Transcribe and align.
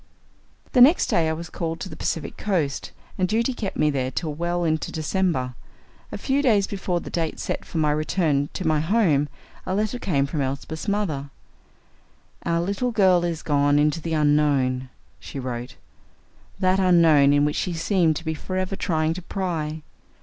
The 0.71 0.81
next 0.81 1.11
day 1.11 1.29
I 1.29 1.33
was 1.33 1.51
called 1.51 1.79
to 1.81 1.87
the 1.87 1.95
Pacific 1.95 2.35
coast, 2.35 2.91
and 3.19 3.27
duty 3.27 3.53
kept 3.53 3.77
me 3.77 3.91
there 3.91 4.09
till 4.09 4.33
well 4.33 4.63
into 4.63 4.91
December. 4.91 5.53
A 6.11 6.17
few 6.17 6.41
days 6.41 6.65
before 6.65 6.99
the 6.99 7.11
date 7.11 7.39
set 7.39 7.63
for 7.63 7.77
my 7.77 7.91
return 7.91 8.49
to 8.53 8.65
my 8.67 8.79
home, 8.79 9.29
a 9.63 9.75
letter 9.75 9.99
came 9.99 10.25
from 10.25 10.41
Elsbeth's 10.41 10.87
mother. 10.87 11.29
"Our 12.47 12.61
little 12.61 12.89
girl 12.89 13.23
is 13.23 13.43
gone 13.43 13.77
into 13.77 14.01
the 14.01 14.13
Unknown," 14.15 14.89
she 15.19 15.37
wrote 15.37 15.75
"that 16.57 16.79
Unknown 16.79 17.31
in 17.31 17.45
which 17.45 17.55
she 17.55 17.73
seemed 17.73 18.15
to 18.15 18.25
be 18.25 18.33
forever 18.33 18.75
trying 18.75 19.13
to 19.13 19.21
pry. 19.21 19.83